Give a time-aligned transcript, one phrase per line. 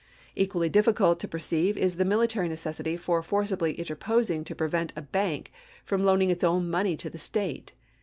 [0.35, 5.51] Equally difficult to perceive is the military necessity for forcibly interposing to prevent a bank
[5.85, 7.73] from loaning its own money to the State.